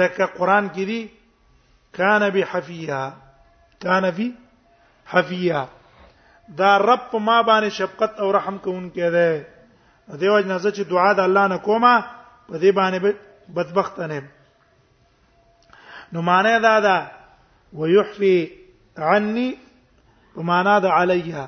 لکه 0.00 0.24
قران 0.38 0.68
کې 0.68 0.84
دي 0.90 1.08
کان 1.98 2.28
بحفیها 2.30 3.16
کان 3.84 4.10
فی 4.16 4.30
حفیها 5.06 5.68
دا 6.58 6.72
رب 6.78 7.14
ما 7.28 7.36
باندې 7.42 7.72
شفقت 7.78 8.20
او 8.24 8.30
رحم 8.36 8.58
کوونکی 8.66 9.10
دی 9.14 9.30
دیو 10.20 10.38
جنازه 10.40 10.72
چې 10.72 10.80
دعا 10.90 11.12
د 11.12 11.20
الله 11.28 11.46
نه 11.54 11.58
کومه 11.70 11.94
په 12.48 12.58
دې 12.60 12.74
باندې 12.74 13.14
بدبخت 13.58 13.98
نه 14.00 14.20
نو 16.12 16.22
معنی 16.28 16.54
دا 16.62 16.74
ده 16.86 16.94
ويحفي 17.72 18.34
عني 18.98 19.54
په 20.34 20.42
معنا 20.42 20.74
د 20.84 20.86
علیها 20.96 21.46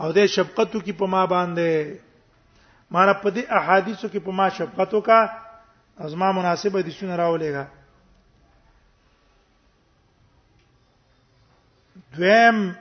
او 0.00 0.12
د 0.12 0.18
شفقتو 0.36 0.80
کې 0.84 0.92
په 1.02 1.06
ما 1.12 1.24
باندې 1.26 2.00
معنا 2.90 3.12
په 3.22 3.28
دې 3.30 3.42
احادیثو 3.60 4.08
کې 4.12 4.20
په 4.26 4.30
ما 4.40 4.48
شفقتو 4.48 5.00
کا 5.00 5.20
ازما 6.08 6.30
مناسب 6.38 6.78
دي 6.84 6.90
شنو 6.98 7.16
راولېګا 7.22 7.64
دویم 12.16 12.76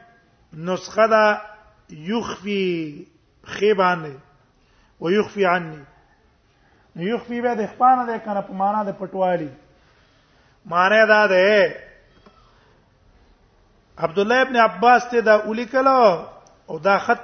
نسخه 0.54 1.08
دا 1.08 1.26
یخفي 2.12 2.64
خيبانه 3.58 4.16
ويخفي 5.00 5.46
عني 5.46 5.84
یخفي 7.10 7.42
به 7.42 7.54
د 7.56 7.66
خپانه 7.68 8.06
ده 8.06 8.18
کنه 8.20 8.42
په 8.42 8.54
معنا 8.64 8.84
د 8.84 8.98
پټوالي 9.02 9.52
معنی 10.66 11.06
دا 11.12 11.28
ده 11.28 11.89
عبد 14.00 14.20
الله 14.20 14.42
ابن 14.42 14.56
عباس 14.58 15.08
ته 15.12 15.20
دا 15.20 15.34
ولیکلو 15.48 16.26
او 16.70 16.78
دا 16.84 16.98
خط 16.98 17.24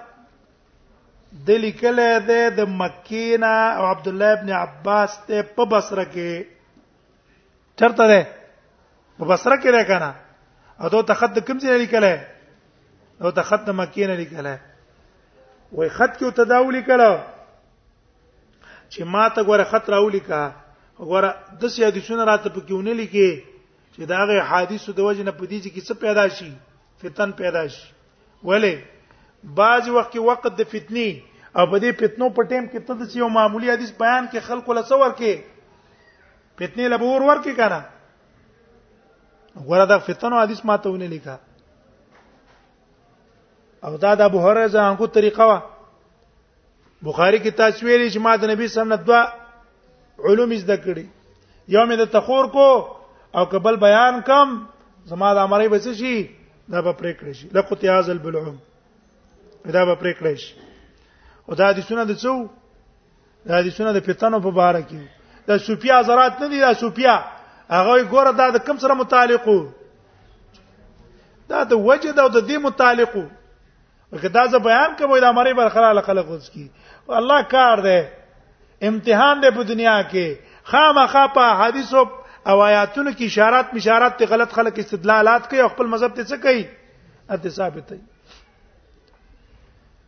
د 1.48 1.50
لیکل 1.66 2.00
ده 2.28 2.50
د 2.58 2.68
مکی 2.82 3.38
نه 3.44 3.54
او 3.78 3.86
عبد 3.92 4.08
الله 4.12 4.32
ابن 4.38 4.50
عباس 4.64 5.12
ته 5.28 5.42
په 5.56 5.64
بصره 5.76 6.06
کې 6.16 6.44
چرته 7.80 8.08
ده 8.12 8.20
په 9.18 9.26
بصره 9.32 9.56
کې 9.62 9.70
راکنه 9.78 10.12
او 10.82 10.90
دا 10.96 11.02
تخت 11.14 11.40
کوم 11.48 11.60
ځای 11.66 11.78
لیکل 11.86 12.06
او 13.24 13.32
دا 13.40 13.44
خط 13.50 13.64
د 13.68 13.80
مکی 13.80 14.06
نه 14.08 14.16
لیکل 14.24 14.48
وای 15.72 15.90
خط 15.98 16.16
کې 16.20 16.32
تداول 16.44 16.82
کړه 16.92 17.18
چې 18.90 19.02
ما 19.16 19.24
ته 19.30 19.42
غوړه 19.42 19.66
خط 19.72 19.90
راولي 19.90 20.20
کا 20.30 20.42
غوړه 21.10 21.60
د 21.62 21.68
سیادتونه 21.76 22.24
راته 22.32 22.50
پکېونه 22.50 22.96
لیکي 23.04 23.30
چې 23.96 24.04
دا 24.12 24.22
غي 24.30 24.40
حادثو 24.50 24.94
د 24.96 25.00
وجنه 25.08 25.32
په 25.32 25.44
دې 25.52 25.74
کې 25.74 25.82
څه 25.88 25.94
پیدا 26.04 26.28
شي 26.38 26.52
فتن 27.04 27.32
پیدا 27.40 27.64
شي 27.68 27.86
ولی 28.48 28.74
بعض 29.58 29.84
وخت 29.90 30.12
کې 30.14 30.22
وخت 30.28 30.44
د 30.58 30.62
فتنی 30.72 31.08
او 31.58 31.64
په 31.72 31.78
دې 31.84 31.92
فتنو 32.02 32.28
په 32.38 32.44
ټیم 32.52 32.64
کې 32.72 32.80
تد 32.88 33.00
چې 33.12 33.16
یو 33.18 33.28
معمولی 33.36 33.72
حدیث 33.74 33.92
بیان 34.00 34.24
کې 34.32 34.40
خلکو 34.48 34.72
له 34.78 34.82
څور 34.90 35.10
کې 35.20 35.34
فتنې 36.58 36.88
له 36.94 36.98
بور 37.04 37.22
ور 37.28 37.38
کې 37.46 37.54
کنه 37.60 37.80
غره 39.72 39.86
دا 39.92 39.98
فتنو 40.08 40.42
حدیث 40.42 40.60
ماته 40.72 40.88
ونه 40.90 41.08
لیکا 41.16 41.36
او 43.88 43.94
دا 44.06 44.12
د 44.22 44.24
ابو 44.30 44.40
هرره 44.46 44.68
ځانګو 44.68 45.08
طریقه 45.18 45.44
وا 45.52 45.60
بخاری 47.10 47.38
کې 47.42 47.52
تاسو 47.62 47.80
ویلې 47.86 48.08
چې 48.14 48.20
ما 48.28 48.34
د 48.42 48.44
نبی 48.54 48.66
صلی 48.68 48.76
الله 48.76 48.84
علیه 48.86 48.94
وسلم 48.94 49.08
دوا 49.10 49.22
علوم 50.32 50.52
زده 50.64 50.78
کړی 50.86 51.06
یو 51.76 51.84
مې 51.90 51.96
د 52.02 52.04
تخور 52.18 52.46
کو 52.58 52.68
او 53.40 53.44
قبل 53.56 53.76
بیان 53.86 54.16
کم 54.32 54.48
زما 55.14 55.30
د 55.40 55.42
امرې 55.46 55.68
بچ 55.76 55.86
شي 56.02 56.18
دا 56.70 56.82
به 56.82 56.92
پرې 56.94 57.14
کړی 57.20 57.34
شي 57.34 57.48
لکه 57.54 57.76
تیاز 57.82 58.10
البلعوم 58.10 58.58
دا 59.74 59.84
به 59.86 59.96
پرې 59.96 60.14
کړی 60.14 60.36
شي 60.44 60.56
او 61.48 61.56
دا 61.56 61.68
حدیثونه 61.70 62.06
د 62.12 62.16
څو 62.22 62.36
دا 63.50 63.58
حدیثونه 63.58 63.92
د 63.94 64.00
پیتانو 64.06 64.40
په 64.46 64.52
باره 64.60 64.82
کې 64.82 65.00
دا 65.48 65.58
سوپیا 65.66 66.02
زرات 66.10 66.42
نه 66.42 66.50
دي 66.54 66.60
دا 66.64 66.74
سوپیا 66.82 67.16
هغه 67.70 68.04
ګوره 68.10 68.32
دا 68.42 68.50
د 68.58 68.66
کوم 68.70 68.78
سره 68.86 68.94
متعلقو 69.04 69.58
دا 71.56 71.64
د 71.72 71.82
وجد 71.90 72.20
او 72.20 72.30
د 72.30 72.50
دې 72.50 72.58
متعلقو 72.68 73.26
وکدا 74.12 74.46
زه 74.54 74.60
بیان 74.70 74.92
کوم 74.98 75.16
دا 75.26 75.32
مری 75.40 75.54
برخلاله 75.62 76.02
خلق 76.10 76.32
اوس 76.34 76.50
کی 76.50 76.68
الله 77.22 77.42
کار 77.56 77.78
دی 77.86 78.00
امتحان 78.90 79.42
دی 79.42 79.52
په 79.58 79.64
دنیا 79.74 79.98
کې 80.02 80.34
خامخا 80.72 81.26
په 81.38 81.56
حدیثو 81.64 82.06
او 82.46 82.62
آیاتونو 82.64 83.12
کې 83.18 83.26
اشارات 83.28 83.74
مشارات 83.76 84.18
ته 84.22 84.26
غلط 84.32 84.52
خلک 84.58 84.80
استدلالات 84.82 85.48
کوي 85.50 85.60
او 85.60 85.68
خپل 85.68 85.88
مذهب 85.94 86.14
ته 86.18 86.24
څه 86.24 86.42
کوي 86.44 86.66
اته 87.30 87.50
ثابتې 87.56 88.02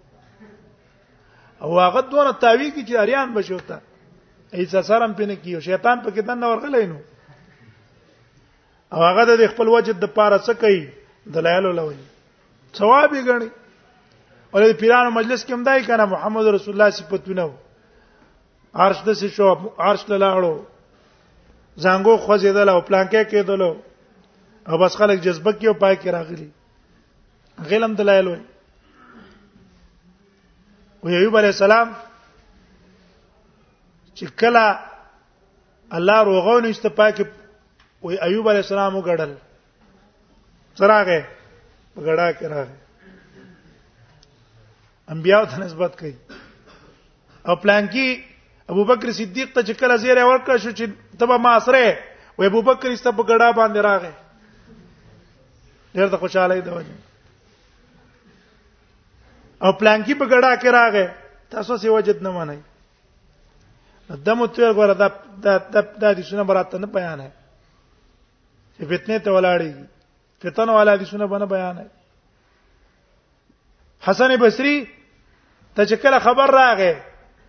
او 1.62 1.80
هغه 1.80 2.02
دونه 2.12 2.32
تاوی 2.44 2.70
کی 2.72 2.84
چې 2.84 2.98
اریان 3.00 3.34
بشوتا 3.34 3.78
ایڅ 4.54 4.76
سرم 4.88 5.14
پینه 5.20 5.36
کیو 5.42 5.60
شیطان 5.66 6.00
په 6.04 6.10
کې 6.10 6.22
دنه 6.22 6.50
ورغلې 6.52 6.84
نو 6.94 7.00
او 8.96 9.04
هغه 9.08 9.28
د 9.42 9.52
خپل 9.54 9.68
وجد 9.76 10.00
د 10.06 10.12
پاره 10.16 10.38
څه 10.38 10.54
کوي 10.54 10.88
دلایل 11.38 11.70
لوي 11.80 11.96
ثواب 12.80 13.14
یې 13.18 13.28
غني 13.28 13.50
ولې 14.54 14.80
پیرانو 14.82 15.10
مجلس 15.20 15.46
کې 15.46 15.54
همدای 15.58 15.84
کنه 15.90 16.06
محمد 16.14 16.48
رسول 16.58 16.74
الله 16.78 16.90
صفاتونه 17.00 17.48
عرش 18.86 19.04
د 19.06 19.14
سې 19.14 19.26
شو 19.26 19.54
عرش 19.90 20.06
لاړو 20.16 20.54
زنګو 21.78 22.18
خوځیدل 22.28 22.70
او 22.74 22.82
پلانکې 22.82 23.26
کېدل 23.36 23.62
او 24.72 24.78
بس 24.86 24.96
خلک 25.04 25.20
جذبه 25.28 25.52
کې 25.52 25.68
او 25.68 25.74
پای 25.86 25.96
کې 25.96 26.08
راغلي 26.18 26.50
غلم 27.72 27.96
دلایل 28.02 28.28
وي 28.32 28.38
او 31.02 31.10
ایوب 31.10 31.38
علی 31.38 31.48
السلام 31.48 31.90
چې 34.18 34.26
کله 34.40 34.80
الله 35.98 36.24
روغون 36.30 36.66
است 36.70 36.86
پاک 36.96 37.22
او 38.02 38.10
ایوب 38.12 38.50
علی 38.50 38.62
السلام 38.64 38.94
وګړل 38.96 39.32
سراغه 40.78 41.20
وګړا 41.96 42.28
کراغه 42.40 42.76
انبیاء 45.18 45.44
ته 45.50 45.60
نسبت 45.66 46.00
کوي 46.04 46.16
او 47.48 47.56
پلان 47.66 47.88
کې 47.90 48.08
ابو 48.72 48.84
بکر 48.94 49.12
صدیق 49.18 49.54
ته 49.54 49.62
چې 49.62 49.74
کله 49.84 49.96
زیره 50.06 50.24
ورکړ 50.24 50.58
شو 50.66 50.72
چې 50.78 50.86
تبه 51.24 51.38
ما 51.50 51.60
سره 51.60 51.98
و 52.38 52.44
ابو 52.54 52.62
بکر 52.74 52.90
است 52.92 53.08
په 53.18 53.24
ګډا 53.24 53.50
باندې 53.58 53.80
راغی 53.90 54.14
ډېر 55.96 56.08
د 56.14 56.22
خوشاله 56.26 56.60
دی 56.62 56.70
وجه 56.70 57.10
او 59.64 59.72
پلانکی 59.80 60.14
په 60.20 60.26
ګډا 60.32 60.54
کې 60.62 60.70
راغې 60.78 61.06
تاسو 61.54 61.76
څه 61.82 61.90
وجد 61.98 62.18
نه 62.26 62.30
مانی 62.36 62.60
دمو 64.28 64.46
ته 64.58 64.72
غره 64.78 64.94
دا 65.02 65.08
دا 65.46 65.54
دا 66.04 66.14
د 66.20 66.22
شنو 66.30 66.44
براته 66.52 66.78
نه 66.84 66.88
بیان 66.96 67.20
ہے 67.24 67.30
چې 68.76 68.84
فتنه 68.94 69.18
ته 69.26 69.30
ولاړی 69.32 69.72
فتن 70.46 70.70
والا 70.76 70.96
د 71.02 71.10
شنو 71.10 71.28
باندې 71.28 71.46
بیان 71.56 71.78
ہے 71.82 71.88
حسن 74.08 74.34
بصری 74.44 74.78
ته 75.76 75.86
چې 75.86 75.96
کله 76.06 76.20
خبر 76.28 76.50
راغې 76.52 76.96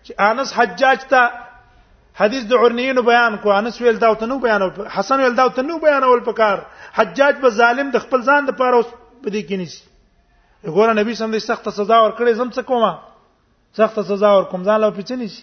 چې 0.05 0.13
انس 0.29 0.53
حجاج 0.57 0.99
ته 0.99 1.23
حدیث 2.21 2.45
د 2.51 2.67
عرنیینو 2.67 3.03
بیان 3.07 3.37
کو 3.47 3.53
انس 3.61 3.81
ویل 3.81 3.99
دا 4.01 4.13
ته 4.23 4.27
نو 4.35 4.39
بیان 4.45 4.63
حسن 4.99 5.21
ویل 5.25 5.35
دا 5.37 5.49
ته 5.61 5.65
نو 5.71 5.79
بیان 5.87 6.05
ول 6.09 6.21
پکار 6.29 6.67
حجاج 6.99 7.37
به 7.47 7.59
ظالم 7.61 7.91
د 7.97 8.05
خپل 8.05 8.21
ځان 8.23 8.47
د 8.53 8.61
پاره 8.61 8.77
اوس 8.83 8.87
بدې 9.25 9.49
کینیس 9.53 9.79
ګوره 10.67 10.93
نبی 10.97 11.15
سم 11.15 11.31
دې 11.31 11.39
سخت 11.45 11.69
سزا 11.77 11.97
ورکړې 12.05 12.33
زم 12.41 12.49
څه 12.55 12.63
کومه 12.63 12.99
سخت 13.79 13.99
سزا 14.11 14.29
ورکوم 14.37 14.63
ځان 14.67 14.81
له 14.83 14.91
پیچنې 14.97 15.29
شي 15.37 15.43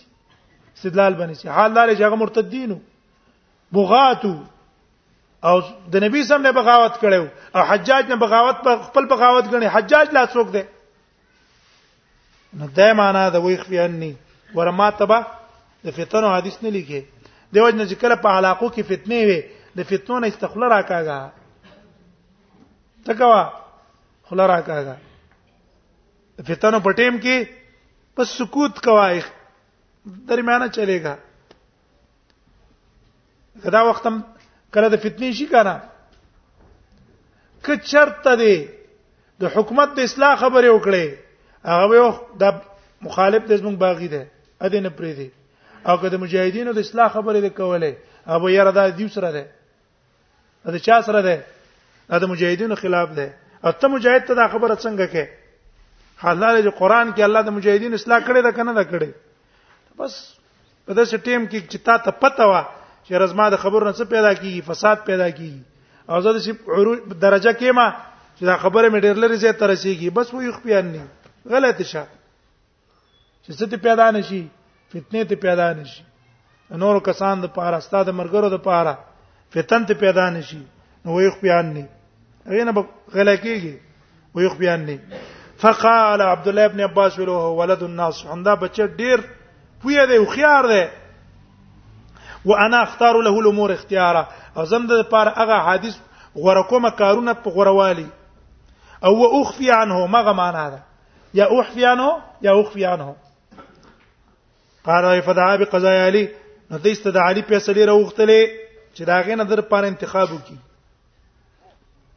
استدلال 0.75 1.13
بنې 1.21 1.34
شي 1.41 1.49
حال 1.55 1.73
دار 1.77 1.89
چې 1.89 2.01
هغه 2.05 2.15
مرتدینو 2.21 2.77
بغاتو 3.77 4.32
او 5.49 5.55
د 5.95 6.03
نبی 6.05 6.23
سم 6.29 6.41
نه 6.45 6.51
بغاوت 6.58 6.93
کړو 7.01 7.25
او 7.58 7.62
حجاج 7.71 8.05
نه 8.13 8.19
بغاوت 8.21 8.58
په 8.67 8.84
خپل 8.86 9.05
بغاوت 9.15 9.45
غني 9.55 9.69
حجاج 9.73 10.08
لا 10.19 10.23
څوک 10.29 10.47
دی 10.55 10.63
نو 12.62 12.67
دای 12.79 12.93
معنا 13.01 13.25
د 13.36 13.43
ویخ 13.47 13.67
بیانني 13.73 14.12
ورما 14.60 14.89
تبا 15.01 15.19
د 15.89 15.97
فتنو 15.97 16.32
حدیث 16.38 16.58
نه 16.63 16.69
لیکي 16.77 17.03
دیوژن 17.53 17.88
چې 17.88 17.93
کله 18.05 18.15
په 18.23 18.29
علاقو 18.38 18.69
کې 18.69 18.82
فتنې 18.93 19.27
وي 19.32 19.43
د 19.84 19.91
فتنو 19.91 20.19
نه 20.23 20.27
استخلا 20.34 20.69
راکاګه 20.77 21.19
تکوا 23.12 23.43
خلا 24.32 24.47
راکاګه 24.55 24.97
فتنو 26.47 26.80
په 26.80 26.91
ټیم 26.99 27.17
کې 27.23 27.43
بس 28.17 28.30
سکوت 28.39 28.80
کوای 28.86 29.19
درمیانه 30.32 30.67
چلےګا 30.75 31.15
غدا 33.65 33.82
وختم 33.89 34.19
کله 34.75 34.89
د 34.93 35.02
فتنې 35.04 35.32
شي 35.38 35.45
کنه 35.54 35.75
ک 37.67 37.84
چرته 37.91 38.36
دی 38.43 38.56
د 39.43 39.52
حکومت 39.56 39.95
د 39.97 40.08
اصلاح 40.10 40.36
خبره 40.43 40.69
وکړي 40.69 41.15
هغه 41.71 41.95
یو 41.99 42.10
د 42.43 42.62
مخالف 43.08 43.43
د 43.49 43.58
زمونږ 43.62 43.75
باغی 43.84 44.08
دی 44.15 44.23
ا 44.62 44.69
دې 44.69 44.80
نه 44.88 44.95
پری 44.99 45.13
دی 45.19 45.30
او 45.91 45.97
که 45.97 46.10
د 46.13 46.23
مجاهدینو 46.23 46.73
د 46.78 46.86
اصلاح 46.88 47.08
خبره 47.17 47.39
وکولې 47.47 47.91
هغه 48.28 48.47
یې 48.54 48.69
راځي 48.69 48.97
دیو 48.97 49.08
سره 49.17 49.32
دی 49.38 49.43
دا 50.75 50.80
چا 50.88 51.02
سره 51.10 51.21
دی 51.28 51.36
دا 52.10 52.19
د 52.23 52.34
مجاهدینو 52.34 52.75
خلاف 52.86 53.10
دی 53.19 53.28
اته 53.63 53.88
مجاهد 53.95 54.25
ته 54.32 54.34
دا 54.41 54.47
خبره 54.56 54.75
څنګه 54.75 55.12
کوي 55.15 55.38
حالاله 56.23 56.62
چې 56.63 56.71
قران 56.79 57.12
کې 57.15 57.23
الله 57.27 57.41
د 57.47 57.55
مجاهدین 57.58 57.93
اصلاح 57.99 58.19
کړي 58.27 58.41
دا 58.47 58.51
کنه 58.60 58.71
دا 58.79 58.84
کړي 58.91 59.10
بس 60.01 60.13
په 60.86 60.91
داسې 60.99 61.15
ټیم 61.29 61.41
کې 61.51 61.60
چې 61.71 61.77
تا 61.89 61.95
ته 62.03 62.12
پته 62.23 62.45
وا 62.51 62.62
چې 63.05 63.12
رزما 63.23 63.45
د 63.53 63.62
خبرو 63.63 63.86
نه 63.88 63.93
څه 63.99 64.05
پیدا 64.15 64.32
کیږي 64.41 64.62
فساد 64.71 64.97
پیدا 65.10 65.29
کیږي 65.38 65.62
او 66.12 66.21
زه 66.23 66.29
د 66.36 66.39
سی 66.47 66.51
درجه 67.23 67.51
کې 67.60 67.69
ما 67.79 67.88
چې 68.38 68.43
دا 68.49 68.58
خبره 68.63 68.89
مې 68.89 68.99
ډېر 68.99 69.15
لري 69.25 69.38
زه 69.45 69.51
تر 69.63 69.67
رسیدي 69.73 70.10
بس 70.19 70.27
وې 70.36 70.51
خپل 70.58 70.86
نه 70.95 71.03
غلط 71.55 71.82
شه 71.93 72.03
چې 73.43 73.51
څه 73.60 73.65
ته 73.75 73.86
پیدا 73.88 74.12
نشي 74.19 74.41
فتنه 74.93 75.23
ته 75.34 75.43
پیدا 75.47 75.71
نشي 75.82 76.03
نور 76.84 76.99
کسان 77.10 77.41
د 77.47 77.53
پاره 77.60 77.77
استاد 77.79 78.10
مرګرو 78.21 78.49
د 78.58 78.65
پاره 78.69 78.97
فتن 79.58 79.88
ته 79.91 80.03
پیدا 80.05 80.29
نشي 80.38 80.62
نو 81.05 81.15
وې 81.15 81.32
خپل 81.39 81.65
نه 81.77 81.88
غینه 82.55 82.71
غلکیږي 83.13 83.75
وې 84.36 84.47
خپل 84.58 84.79
نه 84.88 84.97
فقال 85.60 86.22
عبد 86.22 86.48
الله 86.48 86.65
ابن 86.65 86.82
عباس 86.82 87.19
هو 87.19 87.60
ولد 87.62 87.84
الناس 87.84 88.26
عمدا 88.26 88.54
بچ 88.54 88.80
ډیر 89.00 89.19
پوی 89.82 90.06
دی 90.08 90.26
خيار 90.36 90.63
دی 90.72 90.86
وانا 92.45 92.82
اختار 92.82 93.19
له 93.26 93.30
الامور 93.39 93.74
اختيارا 93.74 94.24
او 94.58 94.65
زم 94.74 94.86
د 94.91 95.02
پار 95.12 95.28
هغه 95.39 95.58
حادث 95.65 95.98
غره 96.45 96.63
کوم 96.69 96.89
کارونه 96.89 97.34
په 97.34 97.50
غروالي 97.58 98.08
او 99.04 99.13
و 99.24 99.41
اخفي 99.41 99.69
عنه 99.72 100.06
ما 100.08 100.34
معنا 100.34 100.69
ده 100.69 100.82
يا 101.34 101.48
اخفي 101.60 101.86
عنه 101.86 102.17
يا 102.41 102.62
اخفي 102.62 102.86
عنه 102.86 103.15
قال 104.86 105.22
فدعا 105.22 105.56
بقضاء 105.56 105.95
علي 106.08 106.28
نو 106.72 106.78
د 106.78 107.17
علي 107.17 107.41
په 107.41 107.60
سړي 107.60 107.72
پیسې 107.72 107.86
راوختلې 107.89 108.43
چې 108.95 109.02
دا 109.06 109.19
غي 109.22 109.36
نظر 109.36 109.62
پر 109.62 109.84
انتخاب 109.84 110.32
وکي 110.32 110.58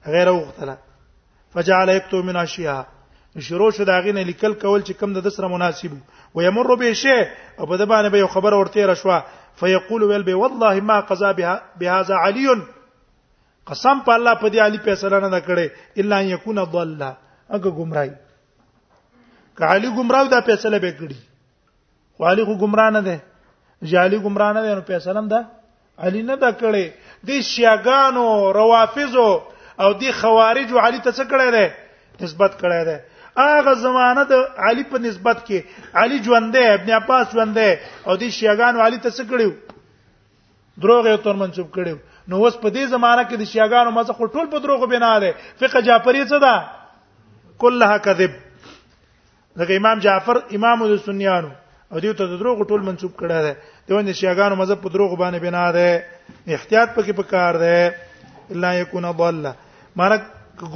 غیر 0.06 0.28
وختله 0.32 0.78
فجعل 1.54 1.88
يكتب 1.88 2.24
من 2.24 2.36
اشياء 2.36 2.84
شروع 3.40 3.70
شو 3.76 3.84
داغې 3.84 4.12
نه 4.14 4.22
لیکل 4.28 4.52
کول 4.62 4.82
چې 4.82 4.92
کم 5.00 5.12
د 5.16 5.28
سره 5.36 5.48
مناسب 5.48 5.92
و 6.36 6.42
یمر 6.42 6.76
به 6.80 6.92
شی 7.02 7.14
او 7.58 7.66
په 7.66 7.76
د 7.76 7.82
باندې 7.90 8.12
به 8.14 8.18
یو 8.18 8.26
خبر 8.34 8.52
ورته 8.54 8.86
را 8.88 8.94
شو 9.02 9.12
فیقول 9.60 10.02
ویل 10.08 10.22
به 10.28 10.34
والله 10.40 10.80
ما 10.88 11.00
قضا 11.10 11.32
بها 11.40 11.62
بهذا 11.82 12.16
علی 12.28 12.46
قسم 13.70 14.02
په 14.06 14.12
الله 14.12 14.34
په 14.42 14.48
دې 14.50 14.58
علی 14.64 14.78
فیصله 14.88 15.20
نه 15.28 15.40
کړي 15.46 15.68
الا 16.04 16.16
ان 16.24 16.28
یکون 16.30 16.60
ضل 16.74 17.00
اګه 17.50 17.70
گمراهی 17.80 18.10
که 19.58 19.64
علی 19.74 19.90
گمراه 19.98 20.28
دا 20.34 20.40
فیصله 20.48 20.78
به 20.84 20.96
کړي 20.96 21.22
خو 22.16 22.24
علی 22.32 22.44
خو 22.48 22.56
گمراه 22.64 22.90
نه 22.96 23.00
ده 23.08 23.22
جالی 23.92 24.18
گمراه 24.26 24.52
نه 24.58 24.62
ده 24.66 24.74
نو 24.80 24.84
فیصله 24.90 25.18
هم 25.22 25.28
ده 25.34 25.46
علی 26.08 26.22
نه 26.26 26.36
دا 26.44 26.50
کړي 26.52 26.86
د 27.32 27.40
شیاګانو 27.52 28.52
روافضو 28.60 29.40
او 29.86 29.90
د 30.04 30.12
خوارجو 30.20 30.78
علی 30.78 31.00
ته 31.08 31.12
څه 31.12 31.28
کړي 31.28 31.50
ده 31.58 31.74
نسبت 32.26 32.58
کړي 32.64 32.84
ده 32.90 33.00
هغه 33.36 33.74
زمانه 33.84 34.22
د 34.28 34.32
علي 34.68 34.84
په 34.92 34.98
نسبت 35.08 35.36
کې 35.46 35.58
علي 35.96 36.18
ژوندې 36.24 36.62
ابن 36.74 36.90
عباس 37.00 37.26
ژوندې 37.34 37.70
او 38.06 38.16
دې 38.16 38.30
شیعاګانو 38.36 38.78
علي 38.84 38.98
ته 38.98 39.10
څه 39.16 39.22
کړیو 39.30 39.52
دروغ 40.82 41.02
یې 41.08 41.16
تور 41.24 41.34
منسوب 41.40 41.68
کړیو 41.76 41.96
نو 42.28 42.34
اوس 42.36 42.56
په 42.64 42.68
دې 42.76 42.84
زمانه 42.94 43.22
کې 43.28 43.34
د 43.40 43.44
شیعاګانو 43.52 43.90
مزه 43.96 44.12
خو 44.12 44.26
ټول 44.36 44.46
په 44.52 44.58
دروغو 44.64 44.86
بنا 44.92 45.12
ده 45.24 45.30
فقہ 45.60 45.80
جعفری 45.88 46.22
څه 46.24 46.36
ده 46.44 46.70
کله 47.64 47.98
کذب 48.04 48.30
دغه 49.62 49.72
امام 49.80 49.98
جعفر 50.04 50.36
امام 50.60 50.86
د 50.92 50.94
سنیانو 51.08 51.50
او 51.92 51.98
دیو 52.04 52.12
ته 52.20 52.24
د 52.28 52.36
دروغ 52.40 52.62
ټول 52.68 52.82
منسوب 52.90 53.16
کړه 53.16 53.40
ده 53.48 53.52
دوی 53.88 54.12
شیعاګانو 54.14 54.54
مزه 54.60 54.74
په 54.84 54.88
دروغ 54.92 55.16
باندې 55.16 55.38
بنا 55.38 55.72
ده 55.72 56.06
احتیاط 56.60 56.94
پکې 56.94 57.12
پکار 57.20 57.54
ده 57.54 57.94
الا 58.52 58.72
یکون 58.74 59.04
ضاله 59.18 59.52
مرګ 59.96 60.20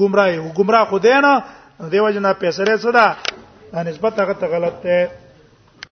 گمراه 0.00 0.28
او 0.40 0.48
گمراه 0.58 0.84
خو 0.90 0.98
دی 1.04 1.12
نه 1.24 1.32
دیو 1.90 2.08
جنا 2.14 2.32
پیسره 2.42 2.74
څه 2.84 2.90
ده 2.96 3.06
نسبت 3.88 4.12
هغه 4.22 4.34
ته 4.40 4.46
غلط 4.52 4.74
ده 4.84 4.98